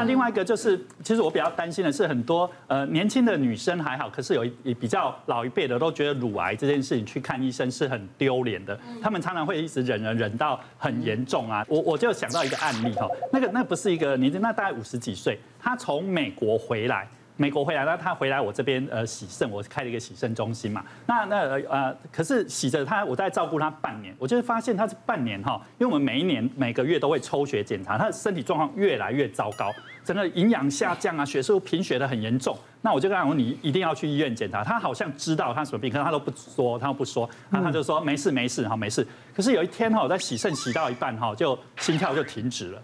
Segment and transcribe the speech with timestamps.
[0.00, 11.66] 那另外一个就是，其实我比较担心的是，很多呃年轻的女生还好，可是有一比较老一辈的都觉得乳癌这件事情去看医生是很丢脸的，他们常常会一直忍忍忍到很严重啊。
[11.68, 17.08] 我我就想到一个案例哈，那个那不是一个年纪，那大概五十几岁，她从美国回来。
[17.40, 20.84] 美国回来，那他回来我这边呃洗肾，我开了一个洗肾中心嘛。
[21.06, 21.36] 那那
[21.70, 29.72] 呃，可是洗着他，我在照顾他半年，我就发现他是半年哈，因为我们每一年每个月都会抽血检查，他的身体状况越来越糟糕，
[30.04, 32.58] 整个营养下降啊，血素贫血的很严重。
[32.82, 34.64] 那我就跟他说，你一定要去医院检查。
[34.64, 39.06] 他好像知道他什么病，可是他都不说，他都不说， 那他就说没事没事哈没事。
[39.32, 42.82] 可是有一天哈，我在洗肾洗到一半哈，就心跳就停止了。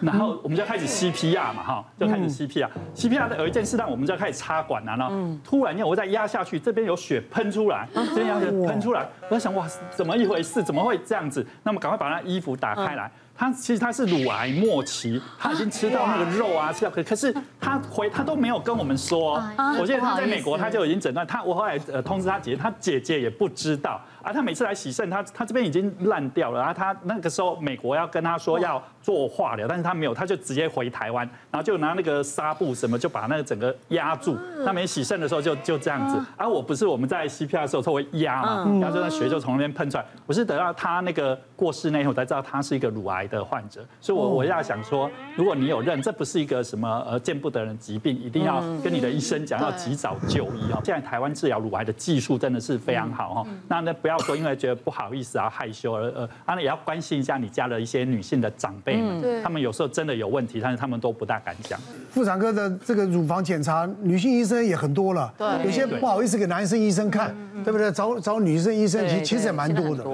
[0.00, 2.68] 然后我们就开始 CPR 嘛，哈，就开始 CPR。
[2.94, 10.62] CPR 的有一件事让我们就要开始插管了，然后突然间我再压下去，这边有血喷出来，这样子喷出来，我在想哇，怎么一回事？
[10.62, 11.46] 怎么会这样子？
[11.62, 13.10] 那么赶快把那衣服打开来。
[13.36, 19.42] 他其实他是乳癌末期，他已经吃到那个肉啊，吃到可可是他回他都没有跟我们说。
[19.78, 24.00] 我记得他在美国他就已经诊断他，我后来呃通知他姐姐，他姐姐也不知道。
[24.22, 26.58] 啊，他每次来洗肾，他他这边已经烂掉了。
[26.58, 34.34] 然后他那个时候美国要跟他说要做化疗，但是他没有，他就直接回台湾，然后就拿那个纱布什么就把那个整个压住。
[34.64, 36.16] 他没洗肾的时候就就这样子。
[36.38, 40.06] 啊我不是我们在 CPR 的时候他会压嘛，然后就那血就从那边喷出来。
[40.24, 50.80] 我是等到他那个过世那以后才知道他是一个乳癌的患者，所以我我要想说，如果你有认，这不是一个什么呃见不得人疾病，一定要跟你的医生讲，要及早就医哦。
[50.84, 61.80] 现在台湾治疗乳癌的技术真的是非常好哦，那那不要说因为觉得不好意思啊害羞而呃，当然也要关心一下你家的一些女性的长辈们，他们有时候真的有问题，但是他们都不大敢讲。
[62.10, 67.90] 妇产科的这个乳房检查，女性医生也很多了，对，有些不好意思给男生医生看，对不对？
[67.90, 70.04] 找找女生医生其实其实也蛮多的，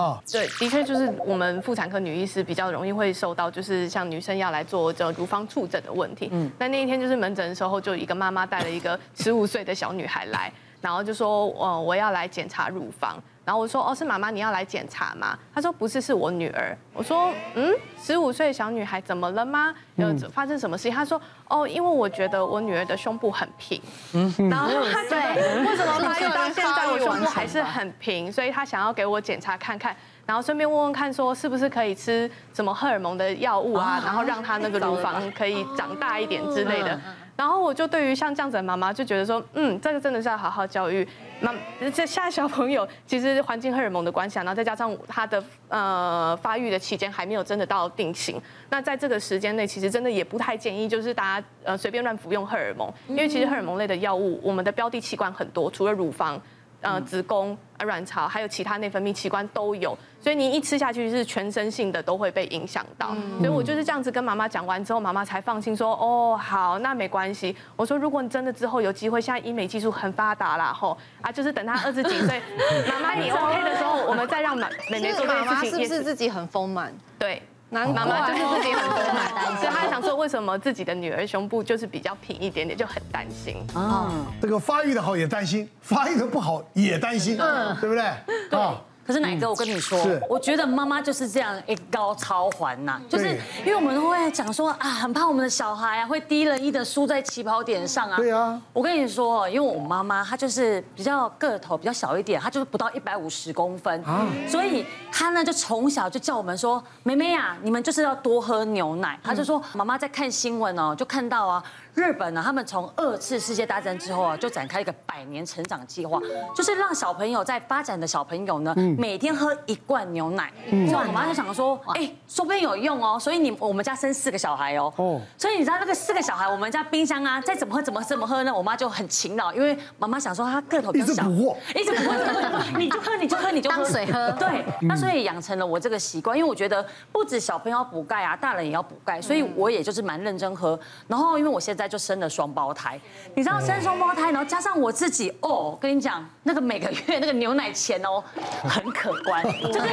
[0.00, 6.28] 啊，对，的确就是我们妇产科女医师比较容易会受到，就是像女生要来做这乳房触诊的问题。
[6.32, 13.20] 嗯，那那一天就是门诊的时候，就一个妈妈带了一个十五岁的小女孩来，然后就说，哦，我要来检查乳房。
[13.44, 15.38] 然后我说，哦，是妈妈，你要来检查吗？
[15.54, 16.74] 她说不是，是我女儿。
[16.94, 19.74] 我说，嗯，十五岁的小女孩怎么了吗？
[19.96, 20.92] 有发生什么事情？
[20.92, 23.78] 她说，哦，因为我觉得我女儿的胸部很平。
[24.14, 28.32] 嗯，然后她觉得为什么发育到现在我胸部还是很平？
[28.32, 29.94] 所以她想要给我检查看看，
[30.26, 34.00] 然后顺便问问看，说是不是可以吃什么荷尔蒙的药物啊？
[34.04, 36.98] 然后让她那个乳房可以长大一点之类的。
[37.36, 41.06] 然后我就对于像这样子的妈妈就觉得说，嗯，这个真的是要好好教育。
[41.40, 41.52] 那
[41.90, 56.40] 这现在小朋友其实环境荷尔蒙的关系啊，然后再加上他的呃发育的期间还没有真的到定型，那在这个时间内，其实真的也不太建议就是大家呃随便乱服用荷尔蒙，因为其实荷尔蒙类的药物，我们的标的器官很多，除了乳房。
[56.84, 63.14] 呃，子宫、卵巢还有其他内分泌器官都有，所以你一吃下去是全身性的都会被影响到。
[63.38, 67.56] 所以我就是这样子跟妈妈讲完之后，妈妈才放心说，哦，好，那没关系。
[67.74, 72.42] 我说，如果你真的之后有机会，现在医美技术很发达啦，吼啊，就是等她二十几岁，
[72.88, 75.70] 妈妈你 OK 的时候，我们再让妈 妹妹做这件事情。
[75.70, 76.92] 是不是自己很丰满？
[77.18, 77.42] 对。
[77.70, 83.56] 妈妈就是自己很多嘛，所以她想说，为什么自己的女儿胸部就是比较平一点点，就很担心。
[83.74, 88.04] 啊，这个发育的好也担心，发育的不好也担心，嗯，对不对？
[88.50, 88.60] 对。
[89.06, 89.98] 可是奶哥，我跟你说，
[90.28, 93.28] 我觉得妈妈就是这样一高超环呐，就是
[93.60, 98.16] 因为我们都会讲说啊，很怕我们的小孩啊会低人一的输在起跑点上啊。
[98.16, 98.60] 对啊。
[98.72, 104.02] 我跟你说，因为我妈妈她就是比较个头比较小一点，她就是不到一百五十公分，
[104.48, 109.18] 所以她呢就从小就叫我们说，妹妹呀，你们就是要多喝牛奶。
[109.22, 111.62] 她就说，妈妈在看新闻哦，就看到啊。
[111.94, 116.20] 日本呢，他们从二次世界大战之后啊，就展开一个百年成长计划，
[116.52, 120.52] 就是让小朋友在发展的小朋友呢，每天喝一罐牛奶。
[120.68, 123.18] 所以我妈就想说，哎，说不定有用哦。
[123.18, 124.92] 所以你我们家生四个小孩哦，
[125.38, 128.52] 所以你知道那个四个小孩，我们家冰箱啊，再怎么喝怎么怎么喝呢？
[128.52, 134.32] 我妈就很勤劳，因为妈妈想说她个头比较小，一直补货，一直补货，你就喝你就喝你就喝水喝。
[134.32, 140.78] 对，那所以养成了我这个习惯，因为我觉得不止小朋友要补钙啊，大人也要补钙，所以我也就是蛮认真喝。
[141.06, 141.84] 然后因为我现在。
[141.84, 142.98] 就生了双胞胎，
[143.36, 148.24] 你知道生双胞胎，然后加上我自己哦，跟你讲，那个每个月那个牛奶钱哦，
[148.64, 149.42] 很可观，
[149.72, 149.88] 就是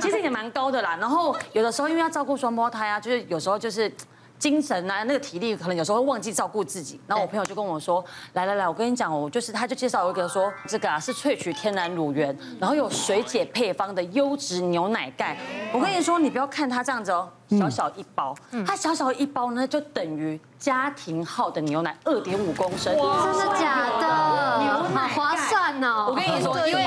[0.00, 0.96] 其实也蛮高的啦。
[1.00, 3.92] 然后有的时候因为要照顾双胞胎啊，就是有时候就是。
[4.38, 7.00] 精神啊，那个体力可能有时候会忘记照顾自己。
[7.06, 8.04] 然后我朋友就跟我说
[8.34, 15.38] ：“来来来，我跟你讲，我就是他就介绍我一个说，这个啊是萃取天然乳源，然后有水解配方的优质牛奶钙。
[15.72, 22.94] 我跟你说，你不要看它这样子哦，小小一包，它小小一包呢就等于家庭号的牛奶二点五公升。
[22.94, 24.64] 真的假的？
[24.64, 26.08] 牛奶好划算哦！
[26.10, 26.84] 我跟你说，因为。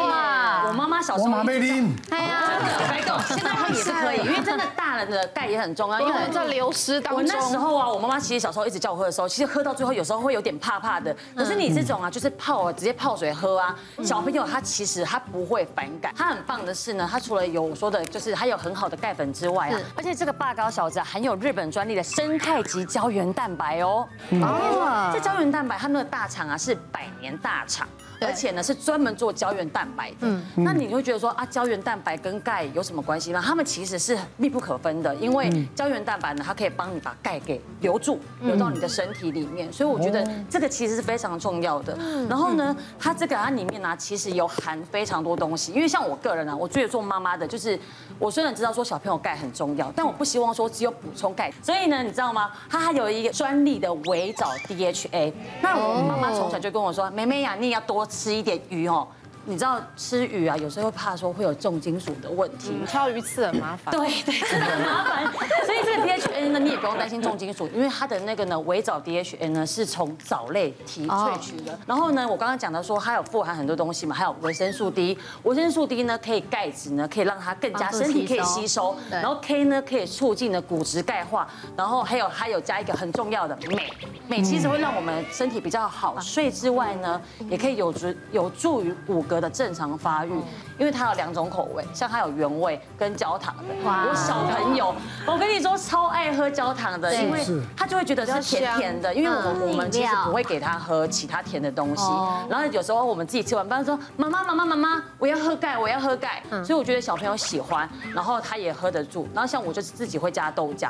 [0.69, 1.25] 我妈妈小时候。
[1.25, 1.95] 我马贝林。
[2.12, 2.42] 哎呀，
[3.27, 7.24] 现在也是可以， 因为真的大人的钙也很重要，因为在流失当中。
[7.24, 11.16] 我那时候啊，我妈妈其实小时候一直叫我喝的时候，其实喝到最后有时候会有点怕怕的。
[11.36, 16.13] 可是你这种啊，就是泡啊，直接泡水喝啊，小朋友他其实他不会反感。
[16.16, 24.07] 他很棒的是呢，他除了有我说的，就是他有很好的钙粉之外啊，而且这个霸高小子含有日本专利的生态级胶原蛋白哦。
[24.31, 27.88] 哦，这胶原蛋白它那个大厂啊是百年大厂。
[28.21, 30.18] 而且呢，是专门做胶原蛋白的。
[30.21, 33.42] 嗯，那你会觉得说啊，胶原蛋白跟钙有什么关系吗？
[33.44, 39.71] 它们其实是密不可分的，因为胶原蛋白呢，它可以帮你把钙给留住，留到你的身体里面。
[39.71, 41.98] 所以我觉得这个其实是非常重要的。
[42.27, 45.71] 然后呢，它这个它里面呢，其实有含非常多东西。
[45.71, 47.80] 因为像我个人呢，我觉得做妈妈的，就是
[48.18, 51.50] 我虽然知道说小朋友钙很重要，但我不希望说只有补充钙。
[51.62, 52.51] 所以呢，你知道吗？
[52.69, 55.31] 它还有一个专利的维藻 DHA。
[55.62, 58.08] 那我妈妈从小就跟我说，妹妹呀，你也要多。
[58.09, 59.07] 吃一点鱼哦。
[59.45, 63.91] 你知道吃鱼啊，有时候会怕说会有重金属的问题，挑鱼刺很麻烦。
[63.91, 65.31] 对对，真的很麻烦。
[65.65, 71.77] 所以这个 DHA 呢，你也不用担心重金属，因为它的那个呢，维藻 DHA 呢是从藻类提萃取的。
[71.86, 81.47] 然后呢，我刚刚讲的说它有富含很多东西嘛，还有维生素 D，维生素 D 呢可以钙质呢可以让它更加身体可以吸收，然后 K 呢可以促进的骨质钙化，
[81.77, 83.94] 然后还有还有加一个很重要的镁，
[84.27, 90.31] 镁其实会让我们身体比较好睡之外呢，也可以有助有助于骨骼的正常发育，
[90.77, 93.63] 因为它有两种口味，像它有原味跟焦糖的。
[93.83, 94.94] 我小朋友，
[95.27, 97.44] 我跟你说超爱喝焦糖的，因为
[97.76, 99.14] 他就会觉得是甜甜的。
[99.14, 102.04] 因为我们我们其实不会给他喝其他甜的东西，
[102.50, 106.42] 然后有时候我们自己吃完饭说妈妈妈妈妈妈，我要喝钙，我要喝钙。
[106.64, 109.28] 所以我觉得小朋友喜欢，然后他也喝得住。
[109.34, 110.90] 然后像我就是自己会加豆浆。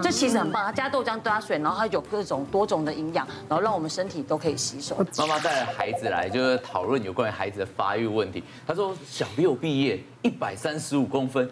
[0.00, 4.96] 这其实很棒，它加豆浆加水，然后它有各种多种的营养，然后让我们身体都可以吸收。
[5.18, 8.44] 妈妈带孩子来，就是讨论有关于孩子的发育问题。
[8.64, 11.50] 她说小六毕业，一百三十五公分，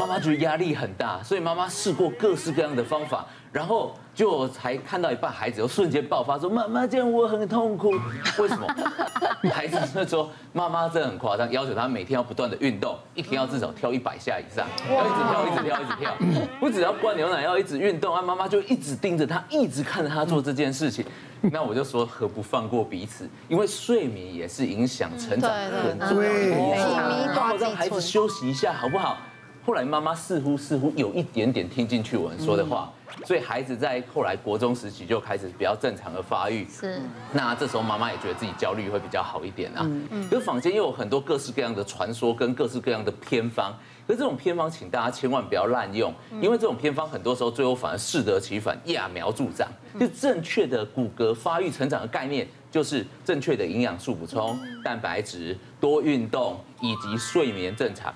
[0.00, 3.26] 妈妈觉得压力很大，所以妈妈试过各式各样的方法。
[3.52, 7.90] 然后就才看到一半，孩子又瞬间爆发说：“妈妈，这样我很痛苦。”
[8.38, 8.64] 为什么？
[9.52, 16.46] 孩子那时候妈妈真的很夸张，要求他每天要不断的运动，一天要至少跳一百下以上，要一直跳，一直跳，一直跳。
[16.60, 21.04] 不只要灌牛奶，要一直运动，啊，妈妈就一直盯着他，一直看着他做这件事情。
[21.40, 23.28] 那我就说，何不放过彼此？
[23.48, 26.94] 因为睡眠也是影响成长很重要的因素。
[27.34, 29.18] 然后让孩子休息一下，好不好？
[29.64, 32.90] 后来妈妈似乎似乎有一点点听进去我们说的话。
[33.24, 37.02] 所以孩子在后来国中时期就开始比较正常的发育，是。
[37.32, 39.80] 那这时候妈妈也觉得自己焦虑会比较好一点啊。
[39.82, 40.28] 嗯嗯。
[40.30, 43.74] 可是坊间又有很多各式各样的传说跟各式各样的偏方，
[44.06, 49.68] 可是这种偏方请大家千万不要滥用，因为这种偏方很多时候最后反而适得其反，揠苗助长。
[49.98, 58.14] 就正确的骨骼发育成长的概念，就是正确的营养素补充、蛋白质、多运动以及睡眠正常。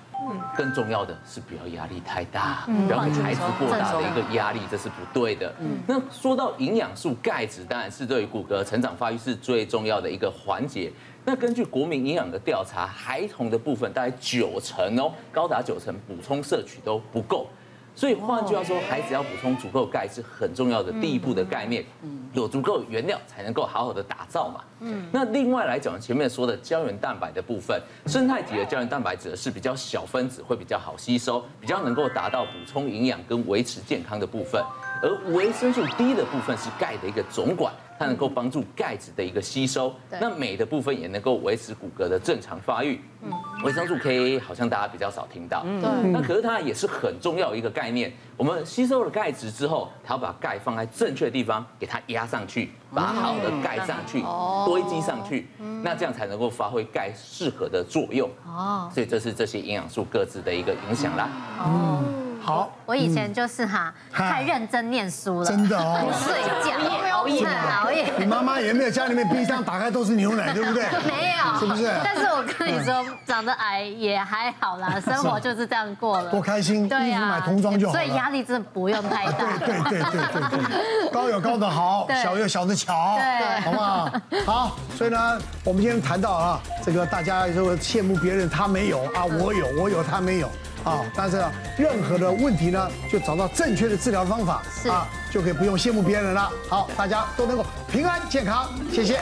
[0.57, 5.53] 更重要的是不要压力太大，不要给孩子过大的一个压力，这是不对的。
[5.59, 10.91] 嗯那说到营养素，钙质当然是对于骨骼成长发育是最重要的一个环节。
[11.25, 17.47] 那根据国民营养的调查，孩童的部分大概九成哦，高达九成补充摄取都不够。
[17.95, 21.85] 所以换句话说，孩子要补充足够钙是很重要的第一步的概念。
[22.33, 24.61] 有足够原料才能够好好的打造嘛。
[24.81, 25.07] 嗯。
[25.11, 34.61] 那另外来讲，前面说的胶原蛋白的部分，生态级的胶原蛋白指的是比较小分子，会比较好吸收，比较能够达到补充营养跟维持健康的部分。
[35.01, 37.73] 而维生素 D 的部分是钙的一个总管。
[37.97, 42.99] 它能够帮助钙质的一个吸收，那镁的部分也能够维持骨骼的正常发育。
[43.21, 43.31] 嗯，
[43.63, 46.11] 维生素 K 好像大家比较少听到，嗯，对。
[46.11, 48.11] 那可是它也是很重要一个概念。
[48.35, 54.21] 我们吸收了钙质之后，它要把钙放在正确的地方，给它压上去，把好好的钙上去，
[54.65, 55.47] 堆积上去，
[55.81, 58.29] 那这样才能够发挥钙适合的作用。
[58.45, 61.29] 哦，所以这是这些营养素各自的一个影响啦。
[61.65, 62.24] 嗯。
[62.45, 66.77] 好，我以前就是哈太认真念书了，真的哦， 不睡觉，
[67.11, 68.13] 熬夜熬夜。
[68.19, 70.83] 你妈妈也没有家里面冰箱打开都是牛奶， 对不对？
[71.07, 71.91] 没有，是不是？
[72.03, 76.87] 但是我跟你说，长得矮也还好啦，生活就是这样过了，多开心。
[76.87, 79.57] 对呀，买童装就好，所以压力真的不用太大。
[79.57, 84.11] 对对对对对，高有高的好， 小有小的巧，对，好不好？
[84.45, 90.49] 好，所以呢，我们今天谈到啊，这个大家就羡慕别人，他没有啊，我有，我有，他没有。
[90.85, 91.43] 啊，但是
[91.77, 96.49] 任何的问题呢，就找到正确的治疗方法，啊，就可以不用羡慕别人了。
[96.69, 99.19] 好，大家都能够平安健康，谢谢。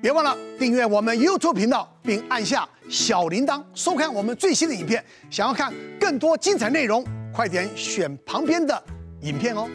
[0.00, 5.04] 别忘了订阅我们 YouTube 频道，并按下小铃铛，收看我们最新的影片。
[5.28, 8.80] 想要看更多精彩内容，快点选旁边的
[9.22, 9.68] 影片哦。